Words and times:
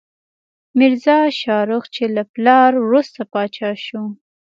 میرزا 0.77 1.17
شاهرخ، 1.41 1.83
چې 1.95 2.03
له 2.15 2.23
پلار 2.33 2.71
وروسته 2.85 3.19
پاچا 3.33 3.69
شو. 3.85 4.03